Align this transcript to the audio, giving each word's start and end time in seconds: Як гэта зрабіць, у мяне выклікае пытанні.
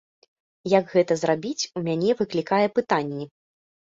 Як 0.71 0.85
гэта 0.93 1.17
зрабіць, 1.23 1.67
у 1.79 1.83
мяне 1.87 2.15
выклікае 2.21 2.65
пытанні. 2.79 3.29